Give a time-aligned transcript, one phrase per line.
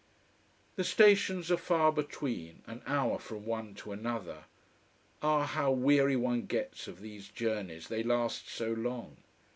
[0.77, 4.45] The stations are far between an hour from one to another.
[5.21, 9.17] Ah, how weary one gets of these journeys, they last so long.